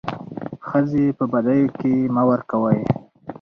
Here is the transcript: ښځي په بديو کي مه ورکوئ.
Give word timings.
ښځي 0.67 1.05
په 1.17 1.23
بديو 1.31 1.67
کي 1.77 1.93
مه 2.15 2.23
ورکوئ. 2.29 2.81